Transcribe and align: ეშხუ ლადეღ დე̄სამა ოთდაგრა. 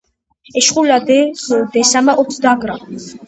ეშხუ 0.59 0.81
ლადეღ 0.89 1.37
დე̄სამა 1.73 2.13
ოთდაგრა. 2.21 2.75